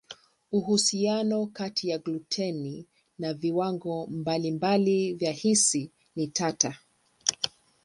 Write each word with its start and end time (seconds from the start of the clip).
Uhusiano 0.51 1.47
kati 1.47 1.89
ya 1.89 1.97
gluteni 1.97 2.85
na 3.19 3.33
viwango 3.33 4.07
mbalimbali 4.07 5.13
vya 5.13 5.31
hisi 5.31 5.91
ni 6.15 6.27
tata. 6.27 6.75